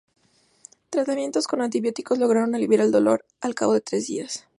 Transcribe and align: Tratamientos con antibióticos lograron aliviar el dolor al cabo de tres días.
Tratamientos 0.89 1.45
con 1.45 1.61
antibióticos 1.61 2.17
lograron 2.17 2.55
aliviar 2.55 2.81
el 2.81 2.91
dolor 2.91 3.23
al 3.39 3.53
cabo 3.53 3.75
de 3.75 3.81
tres 3.81 4.07
días. 4.07 4.47